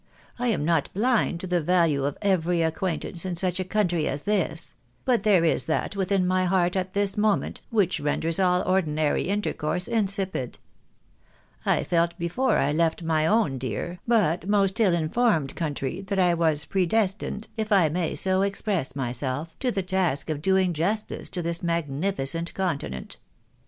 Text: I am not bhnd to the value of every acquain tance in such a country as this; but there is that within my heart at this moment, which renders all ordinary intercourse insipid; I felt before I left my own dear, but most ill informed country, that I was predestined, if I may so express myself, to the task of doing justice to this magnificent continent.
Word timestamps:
I 0.39 0.47
am 0.47 0.65
not 0.65 0.89
bhnd 0.95 1.37
to 1.41 1.45
the 1.45 1.61
value 1.61 2.05
of 2.05 2.17
every 2.23 2.57
acquain 2.63 3.01
tance 3.01 3.23
in 3.23 3.35
such 3.35 3.59
a 3.59 3.63
country 3.63 4.07
as 4.07 4.23
this; 4.23 4.73
but 5.05 5.21
there 5.21 5.45
is 5.45 5.65
that 5.65 5.95
within 5.95 6.25
my 6.25 6.45
heart 6.45 6.75
at 6.75 6.95
this 6.95 7.17
moment, 7.17 7.61
which 7.69 7.99
renders 7.99 8.39
all 8.39 8.63
ordinary 8.65 9.25
intercourse 9.25 9.87
insipid; 9.87 10.57
I 11.67 11.83
felt 11.83 12.17
before 12.17 12.57
I 12.57 12.71
left 12.71 13.03
my 13.03 13.27
own 13.27 13.59
dear, 13.59 13.99
but 14.07 14.47
most 14.49 14.79
ill 14.79 14.95
informed 14.95 15.55
country, 15.55 16.01
that 16.07 16.17
I 16.17 16.33
was 16.33 16.65
predestined, 16.65 17.47
if 17.55 17.71
I 17.71 17.87
may 17.89 18.15
so 18.15 18.41
express 18.41 18.95
myself, 18.95 19.53
to 19.59 19.69
the 19.71 19.83
task 19.83 20.31
of 20.31 20.41
doing 20.41 20.73
justice 20.73 21.29
to 21.29 21.43
this 21.43 21.61
magnificent 21.61 22.55
continent. 22.55 23.17